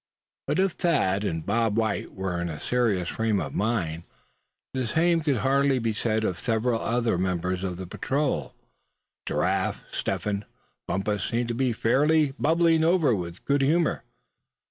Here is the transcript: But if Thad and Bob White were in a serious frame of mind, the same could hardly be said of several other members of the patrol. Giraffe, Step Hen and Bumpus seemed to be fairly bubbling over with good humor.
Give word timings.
But 0.47 0.57
if 0.57 0.71
Thad 0.71 1.23
and 1.23 1.45
Bob 1.45 1.77
White 1.77 2.11
were 2.11 2.41
in 2.41 2.49
a 2.49 2.59
serious 2.59 3.07
frame 3.07 3.39
of 3.39 3.53
mind, 3.53 4.01
the 4.73 4.87
same 4.87 5.21
could 5.21 5.37
hardly 5.45 5.77
be 5.77 5.93
said 5.93 6.23
of 6.23 6.39
several 6.39 6.81
other 6.81 7.19
members 7.19 7.63
of 7.63 7.77
the 7.77 7.85
patrol. 7.85 8.55
Giraffe, 9.27 9.83
Step 9.91 10.23
Hen 10.23 10.37
and 10.37 10.45
Bumpus 10.87 11.25
seemed 11.25 11.49
to 11.49 11.53
be 11.53 11.71
fairly 11.71 12.31
bubbling 12.39 12.83
over 12.83 13.13
with 13.15 13.45
good 13.45 13.61
humor. 13.61 14.03